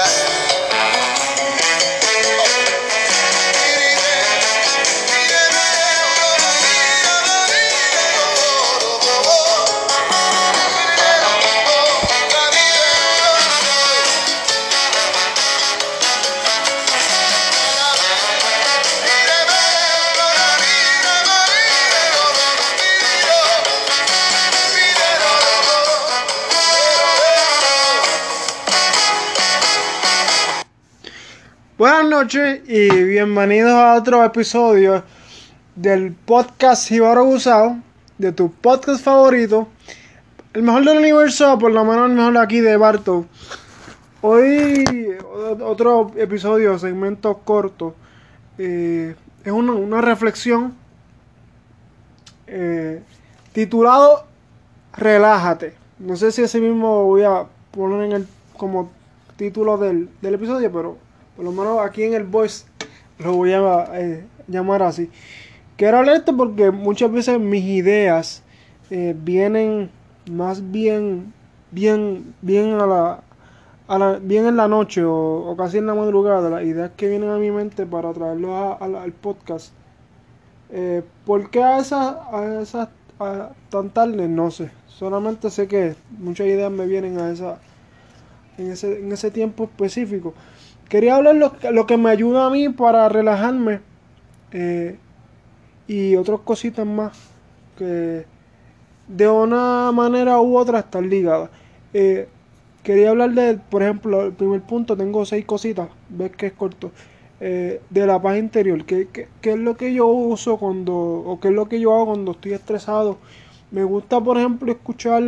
[0.00, 0.39] yeah.
[31.80, 35.02] Buenas noches y bienvenidos a otro episodio
[35.74, 37.78] del podcast Jibaro Gusao,
[38.18, 39.66] de tu podcast favorito,
[40.52, 43.24] el mejor del universo, por lo menos el mejor aquí de Barto.
[44.20, 44.84] Hoy
[45.62, 47.94] otro episodio, segmento corto,
[48.58, 50.74] eh, es una, reflexión
[52.46, 53.02] eh,
[53.54, 54.26] titulado
[54.98, 55.72] Relájate.
[55.98, 58.28] No sé si ese mismo voy a poner en el,
[58.58, 58.92] como
[59.38, 61.09] título del, del episodio, pero
[61.40, 62.66] por lo menos aquí en el voice
[63.18, 65.08] lo voy a eh, llamar así.
[65.78, 68.42] Quiero hablar esto porque muchas veces mis ideas
[68.90, 69.90] eh, vienen
[70.30, 71.32] más bien,
[71.70, 73.22] bien, bien a la,
[73.88, 77.38] a bien en la noche o, casi en la madrugada, las ideas que vienen a
[77.38, 79.72] mi mente para traerlo al podcast.
[80.68, 82.88] Eh, ¿Por qué a esas, a esas
[83.70, 84.28] tan tarde?
[84.28, 84.70] No sé.
[84.88, 87.60] Solamente sé que muchas ideas me vienen a esa,
[88.60, 90.34] en ese, en ese tiempo específico.
[90.88, 93.80] Quería hablar lo, lo que me ayuda a mí para relajarme
[94.52, 94.96] eh,
[95.86, 97.16] y otras cositas más
[97.78, 98.24] que
[99.08, 101.50] de una manera u otra están ligadas.
[101.92, 102.28] Eh,
[102.82, 106.92] quería hablar de, por ejemplo, el primer punto, tengo seis cositas, ves que es corto,
[107.40, 108.84] eh, de la paz interior.
[108.84, 109.08] ¿Qué,
[109.42, 112.52] es lo que yo uso cuando, o qué es lo que yo hago cuando estoy
[112.52, 113.18] estresado?
[113.70, 115.22] Me gusta, por ejemplo, escuchar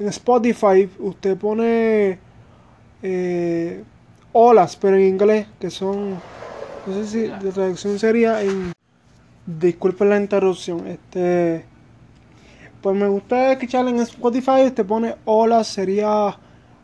[0.00, 2.18] en Spotify, usted pone
[4.32, 6.14] olas, pero en inglés, que son,
[6.86, 8.72] no sé si la traducción sería en,
[9.46, 11.66] disculpen la interrupción, este,
[12.80, 16.34] pues me gusta escuchar en Spotify, te pone olas, sería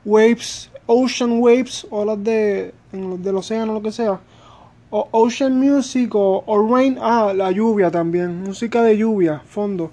[0.04, 4.20] waves, ocean waves, olas de, del océano, lo que sea,
[4.90, 9.90] o ocean music o, rain, ah, la lluvia también, música de lluvia, fondo.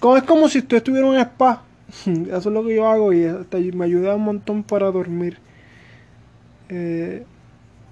[0.00, 1.62] Como, es como si usted estuviera en un spa.
[2.06, 3.26] Eso es lo que yo hago y
[3.72, 5.38] me ayuda un montón para dormir.
[6.68, 7.24] Eh,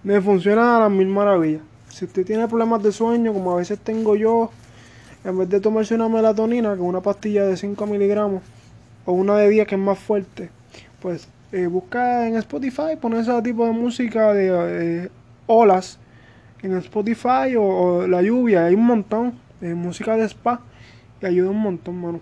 [0.02, 1.62] me funciona a las mil maravillas.
[1.88, 4.50] Si usted tiene problemas de sueño, como a veces tengo yo,
[5.24, 8.42] en vez de tomarse una melatonina, con una pastilla de 5 miligramos,
[9.04, 10.50] o una de 10 que es más fuerte,
[11.00, 15.10] pues eh, busca en Spotify, poner ese tipo de música de
[15.46, 15.98] olas
[16.62, 20.60] en Spotify o, la lluvia, hay un montón, de música de spa,
[21.20, 22.20] y ayuda un montón, mano.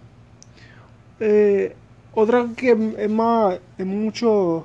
[1.20, 1.76] Eh,
[2.14, 4.64] otra que es más, es mucho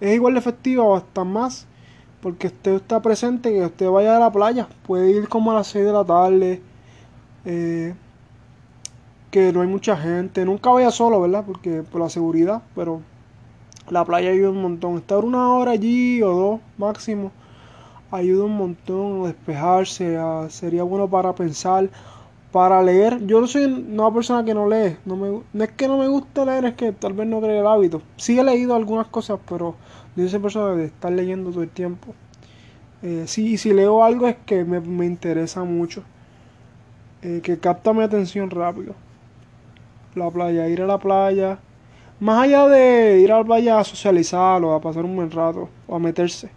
[0.00, 1.66] es igual de efectiva o hasta más
[2.20, 5.68] porque usted está presente que usted vaya a la playa puede ir como a las
[5.68, 6.60] 6 de la tarde
[7.46, 7.94] eh,
[9.30, 13.00] que no hay mucha gente nunca vaya solo verdad porque por la seguridad pero
[13.90, 14.96] la playa ayuda un montón.
[14.96, 17.30] Estar una hora allí o dos máximo
[18.10, 20.18] ayuda un montón a despejarse
[20.48, 21.88] sería bueno para pensar
[22.52, 25.88] para leer, yo no soy una persona que no lee, no, me, no es que
[25.88, 28.02] no me guste leer, es que tal vez no cree el hábito.
[28.16, 29.74] Sí he leído algunas cosas, pero
[30.14, 32.14] no soy persona de estar leyendo todo el tiempo.
[33.02, 36.02] Eh, sí, si leo algo es que me, interesa mucho,
[37.22, 38.94] eh, que capta mi atención rápido.
[40.14, 41.58] La playa, ir a la playa,
[42.20, 45.68] más allá de ir a la playa a socializar o a pasar un buen rato
[45.86, 46.48] o a meterse.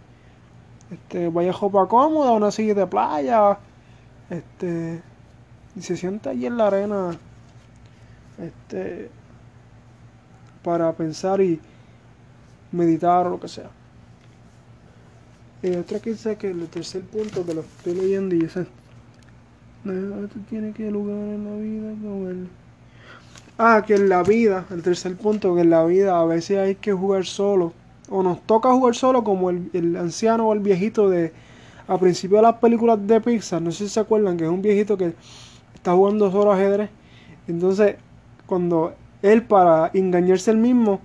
[0.90, 3.58] Este, vaya ropa cómoda, una silla de playa,
[4.30, 5.02] este
[5.76, 7.16] y se sienta allí en la arena
[8.38, 9.10] este
[10.62, 11.60] para pensar y
[12.72, 13.70] meditar o lo que sea.
[15.62, 18.66] Y otra que dice que el tercer punto que lo estoy leyendo y dice
[19.84, 22.48] esto tiene que lugar en la vida.
[23.56, 26.74] Ah, que en la vida, el tercer punto, que en la vida a veces hay
[26.74, 27.72] que jugar solo.
[28.08, 31.32] O nos toca jugar solo como el, el anciano o el viejito de
[31.86, 33.62] a principio de las películas de Pixar.
[33.62, 35.14] No sé si se acuerdan que es un viejito que
[35.80, 36.90] está jugando solo ajedrez.
[37.48, 37.96] Entonces,
[38.44, 38.92] cuando
[39.22, 41.00] él, para engañarse el mismo,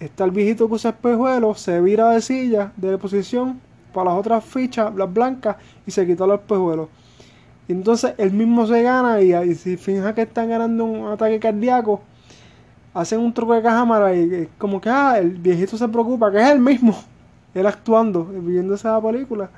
[0.00, 3.60] está el viejito que usa espejuelos, se vira de silla, de posición,
[3.92, 5.56] para las otras fichas, las blancas,
[5.86, 6.88] y se quita los espejuelos.
[7.68, 12.00] Entonces él mismo se gana y, si finja que están ganando un ataque cardíaco,
[12.94, 16.40] hacen un truco de cámara y es como que ah, el viejito se preocupa, que
[16.40, 16.96] es el mismo,
[17.54, 19.50] él actuando, viviendo esa película,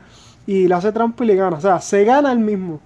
[0.44, 1.56] y le hace trampa y le gana.
[1.56, 2.80] O sea, se gana el mismo.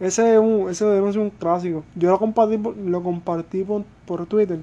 [0.00, 1.84] Ese es un, ese debe ser un clásico.
[1.94, 4.60] Yo lo compartí, lo compartí por, Twitter.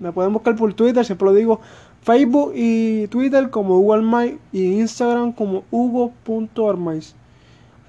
[0.00, 1.60] Me pueden buscar por Twitter, siempre lo digo.
[2.02, 7.14] Facebook y Twitter como Hugo Armais y Instagram como Hugo.armais.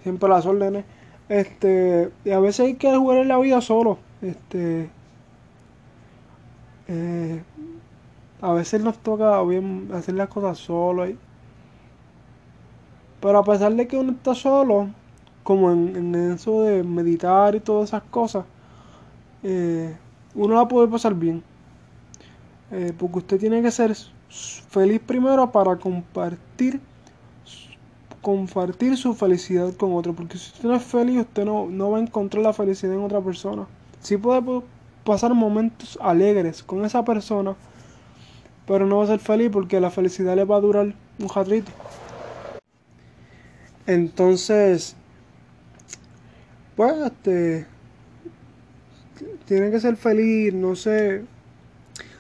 [0.04, 0.86] Siempre las órdenes.
[1.30, 3.98] Este, y a veces hay que jugar en la vida solo.
[4.22, 4.90] Este,
[6.88, 7.42] eh,
[8.42, 11.06] a veces nos toca bien hacer las cosas solo.
[13.22, 14.90] Pero a pesar de que uno está solo,
[15.44, 18.46] como en, eso de meditar y todas esas cosas,
[19.44, 19.96] eh,
[20.36, 21.44] uno la puede pasar bien.
[22.72, 23.96] Eh, porque usted tiene que ser
[24.70, 26.82] feliz primero para compartir
[28.24, 30.14] compartir su felicidad con otro.
[30.14, 33.02] Porque si usted no es feliz, usted no, no va a encontrar la felicidad en
[33.02, 33.68] otra persona.
[34.00, 34.42] Sí puede
[35.04, 37.56] pasar momentos alegres con esa persona,
[38.66, 41.72] pero no va a ser feliz porque la felicidad le va a durar un ratito.
[43.86, 44.96] Entonces,
[46.76, 47.66] pues, este,
[49.46, 51.26] tiene que ser feliz, no sé.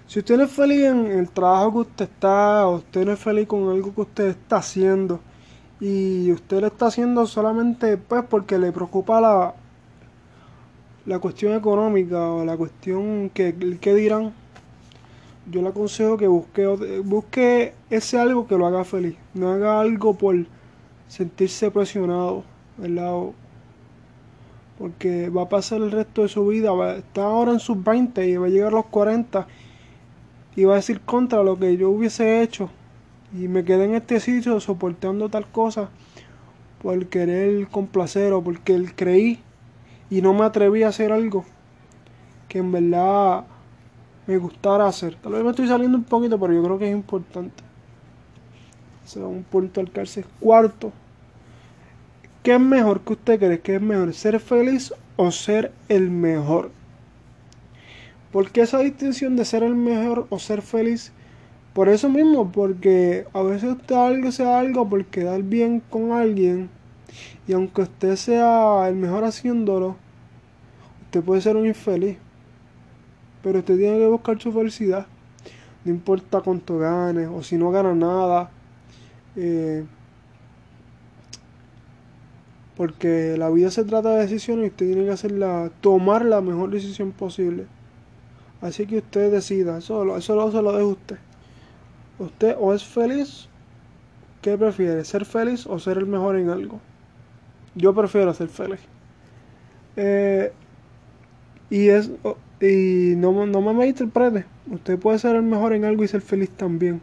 [0.07, 3.19] Si usted no es feliz en el trabajo que usted está, o usted no es
[3.19, 5.19] feliz con algo que usted está haciendo,
[5.79, 9.53] y usted lo está haciendo solamente pues porque le preocupa la,
[11.05, 14.33] la cuestión económica o la cuestión que, que dirán,
[15.51, 16.67] yo le aconsejo que busque,
[17.03, 19.17] busque ese algo que lo haga feliz.
[19.33, 20.35] No haga algo por
[21.07, 22.43] sentirse presionado,
[22.77, 23.33] ¿verdad?
[24.77, 28.27] Porque va a pasar el resto de su vida, va, está ahora en sus 20
[28.27, 29.47] y va a llegar a los 40
[30.55, 32.69] y va a decir contra lo que yo hubiese hecho
[33.33, 35.89] y me quedé en este sitio soportando tal cosa
[36.81, 39.39] por querer complacer o porque él creí
[40.09, 41.45] y no me atreví a hacer algo
[42.47, 43.45] que en verdad
[44.27, 45.15] me gustara hacer.
[45.15, 47.63] Tal vez me estoy saliendo un poquito, pero yo creo que es importante.
[49.17, 50.25] O un punto al cárcel.
[50.39, 50.91] Cuarto,
[52.43, 53.61] ¿qué es mejor que usted cree?
[53.61, 54.13] ¿Qué es mejor?
[54.13, 56.71] ¿Ser feliz o ser el mejor?
[58.31, 61.13] ¿Por qué esa distinción de ser el mejor o ser feliz?
[61.73, 66.69] Por eso mismo, porque a veces usted algo sea algo por quedar bien con alguien.
[67.47, 69.95] Y aunque usted sea el mejor haciéndolo,
[71.05, 72.17] usted puede ser un infeliz.
[73.41, 75.07] Pero usted tiene que buscar su felicidad.
[75.85, 78.49] No importa cuánto gane o si no gana nada.
[79.35, 79.83] Eh,
[82.75, 86.71] porque la vida se trata de decisiones y usted tiene que hacerla, tomar la mejor
[86.71, 87.65] decisión posible.
[88.61, 91.17] Así que usted decida, eso, eso se lo dejo usted.
[92.19, 93.49] Usted o es feliz,
[94.41, 95.03] ¿qué prefiere?
[95.03, 96.79] ¿Ser feliz o ser el mejor en algo?
[97.75, 98.79] Yo prefiero ser feliz.
[99.95, 100.51] Eh,
[101.69, 102.11] y es
[102.61, 104.45] y no, no me malinterprete.
[104.71, 107.01] Usted puede ser el mejor en algo y ser feliz también.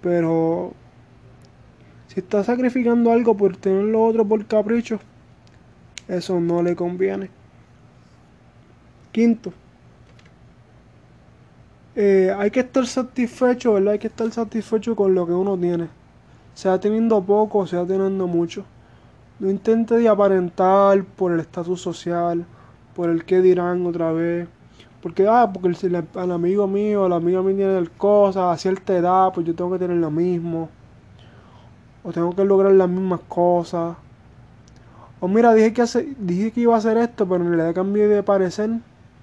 [0.00, 0.74] Pero
[2.16, 4.98] si está sacrificando algo por tener lo otro por capricho,
[6.08, 7.28] eso no le conviene.
[9.12, 9.52] Quinto,
[11.94, 13.92] eh, hay que estar satisfecho, ¿verdad?
[13.92, 15.88] Hay que estar satisfecho con lo que uno tiene.
[16.54, 18.64] Sea teniendo poco, sea teniendo mucho.
[19.38, 22.46] No intente de aparentar por el estatus social,
[22.94, 24.48] por el que dirán otra vez.
[25.02, 29.34] Porque, ah, porque el, el, amigo mío, la amiga mía tiene cosas a cierta edad,
[29.34, 30.70] pues yo tengo que tener lo mismo.
[32.06, 33.96] O tengo que lograr las mismas cosas.
[35.18, 35.82] O mira, dije que,
[36.20, 38.70] dije que iba a hacer esto, pero en realidad cambié de parecer,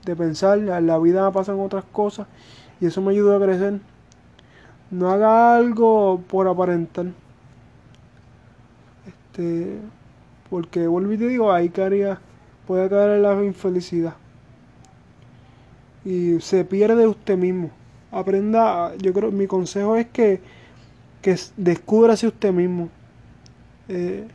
[0.04, 0.60] de pensar.
[0.60, 2.28] En la vida pasan otras cosas
[2.82, 3.80] y eso me ayudó a crecer.
[4.92, 7.06] No haga algo por aparentar.
[9.08, 9.78] Este,
[10.50, 12.20] porque vuelvo y te digo, ahí caería,
[12.68, 14.16] puede caer en la infelicidad.
[16.04, 17.72] Y se pierde usted mismo.
[18.12, 20.42] Aprenda, yo creo, mi consejo es que,
[21.24, 22.90] que descúbrase usted mismo.
[23.88, 24.28] Eh,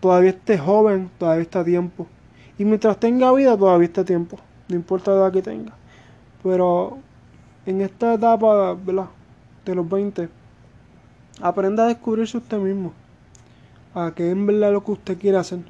[0.00, 2.08] todavía esté joven, todavía está a tiempo.
[2.58, 4.38] Y mientras tenga vida, todavía está a tiempo.
[4.68, 5.72] No importa la edad que tenga.
[6.42, 6.98] Pero
[7.66, 8.76] en esta etapa
[9.64, 10.28] de los 20,
[11.40, 12.92] aprenda a descubrirse usted mismo.
[13.94, 15.60] A qué en verdad lo que usted quiere hacer.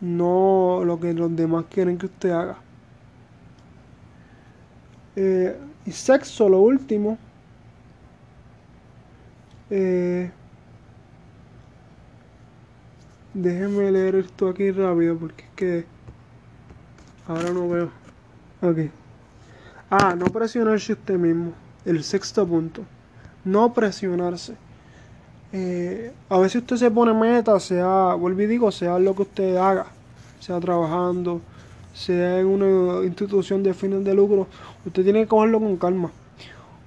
[0.00, 2.58] No lo que los demás quieren que usted haga.
[5.16, 7.18] Eh, y sexo, lo último.
[9.76, 10.30] Eh,
[13.34, 15.84] déjenme leer esto aquí rápido porque es que
[17.26, 17.90] ahora no veo.
[18.62, 18.78] Ok.
[19.90, 21.54] Ah, no presionarse usted mismo.
[21.84, 22.82] El sexto punto.
[23.44, 24.54] No presionarse.
[25.52, 29.56] Eh, a veces usted se pone meta, sea, vuelvo y digo, sea lo que usted
[29.56, 29.86] haga,
[30.38, 31.40] sea trabajando,
[31.92, 34.46] sea en una institución de fines de lucro,
[34.86, 36.12] usted tiene que cogerlo con calma.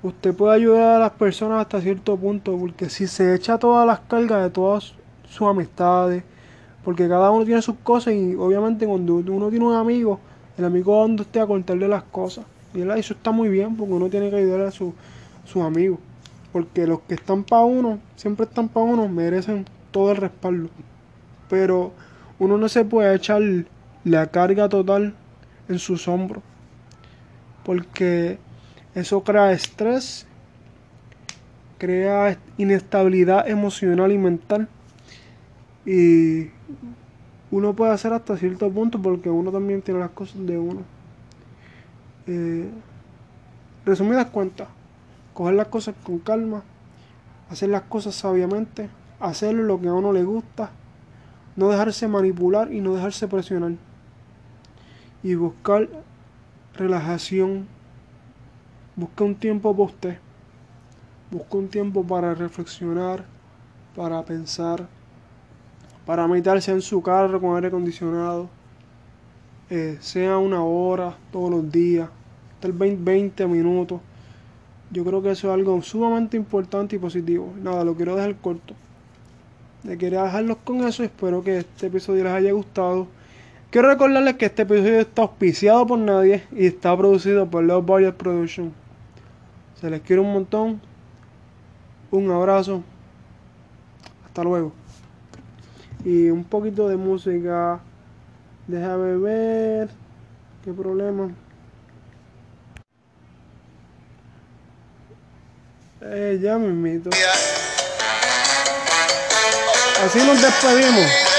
[0.08, 4.00] Usted puede ayudar a las personas hasta cierto punto, porque si se echa todas las
[4.00, 4.94] cargas de todas
[5.28, 6.24] sus amistades,
[6.86, 10.22] porque cada uno tiene sus cosas y obviamente cuando uno tiene un amigo,
[10.58, 14.08] el amigo donde usted a contarle las cosas Y eso está muy bien porque uno
[14.08, 14.94] tiene que ayudar a sus
[15.62, 16.00] amigos.
[16.54, 20.70] Porque los que están para uno, siempre están para uno, merecen todo el respaldo.
[21.50, 21.92] Pero
[22.40, 23.42] uno no se puede echar
[24.06, 25.14] la carga total
[25.68, 26.44] en sus hombros.
[27.66, 28.40] Porque
[28.98, 30.25] eso crea estrés,
[31.77, 34.68] crea inestabilidad emocional y mental.
[35.86, 36.48] Y
[37.51, 40.82] uno puede hacer hasta cierto punto porque uno también tiene las cosas de uno.
[42.25, 42.72] Eh,
[43.86, 44.68] resumidas cuentas,
[45.36, 46.63] coger las cosas con calma,
[47.51, 48.89] hacer las cosas sabiamente,
[49.20, 50.72] hacer lo que a uno le gusta,
[51.56, 53.74] no dejarse manipular y no dejarse presionar.
[55.22, 55.88] Y buscar
[56.74, 57.77] relajación.
[58.98, 60.18] Busca un tiempo para usted.
[61.30, 63.25] Busca un tiempo para reflexionar,
[63.96, 64.88] para pensar,
[66.04, 68.50] para meditarse en su carro con aire acondicionado.
[69.70, 72.10] Eh, sea una hora todos los días,
[72.60, 74.01] tal vez 20 minutos.
[74.89, 77.54] Yo creo que eso es algo sumamente importante y positivo.
[77.62, 78.74] Nada, lo quiero dejar corto.
[79.84, 81.04] Le quería dejarlos con eso.
[81.04, 83.06] Espero que este episodio les haya gustado.
[83.70, 88.16] Quiero recordarles que este episodio está auspiciado por nadie y está producido por Love Budget
[88.16, 88.87] Production.
[89.80, 90.82] Se les quiere un montón.
[92.10, 92.84] Un abrazo.
[94.26, 94.74] Hasta luego.
[96.04, 97.80] Y un poquito de música.
[98.68, 99.90] Déjame ver.
[100.64, 101.30] ¿Qué problema?
[106.02, 107.02] Eh, ya me.
[110.04, 111.37] Así nos despedimos.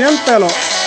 [0.00, 0.79] 100.